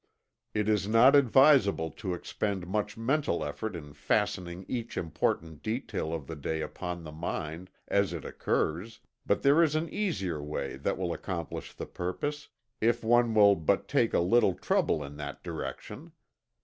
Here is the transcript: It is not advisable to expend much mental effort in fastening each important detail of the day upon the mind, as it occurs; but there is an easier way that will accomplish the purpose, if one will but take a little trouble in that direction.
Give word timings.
It 0.55 0.67
is 0.67 0.87
not 0.87 1.15
advisable 1.15 1.91
to 1.91 2.15
expend 2.15 2.65
much 2.65 2.97
mental 2.97 3.45
effort 3.45 3.75
in 3.75 3.93
fastening 3.93 4.65
each 4.67 4.97
important 4.97 5.61
detail 5.61 6.11
of 6.11 6.25
the 6.25 6.35
day 6.35 6.61
upon 6.61 7.03
the 7.03 7.11
mind, 7.11 7.69
as 7.87 8.11
it 8.11 8.25
occurs; 8.25 8.99
but 9.27 9.43
there 9.43 9.61
is 9.61 9.75
an 9.75 9.87
easier 9.93 10.41
way 10.41 10.75
that 10.77 10.97
will 10.97 11.13
accomplish 11.13 11.71
the 11.75 11.85
purpose, 11.85 12.49
if 12.81 13.03
one 13.03 13.35
will 13.35 13.55
but 13.55 13.87
take 13.87 14.11
a 14.15 14.19
little 14.21 14.55
trouble 14.55 15.03
in 15.03 15.17
that 15.17 15.43
direction. 15.43 16.13